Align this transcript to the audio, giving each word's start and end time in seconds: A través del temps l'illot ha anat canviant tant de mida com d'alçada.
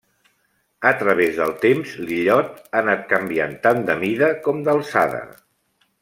A 0.91 0.93
través 1.01 1.35
del 1.41 1.51
temps 1.65 1.91
l'illot 2.07 2.57
ha 2.63 2.81
anat 2.81 3.05
canviant 3.15 3.53
tant 3.67 3.83
de 3.91 3.97
mida 4.05 4.31
com 4.47 4.65
d'alçada. 4.69 5.21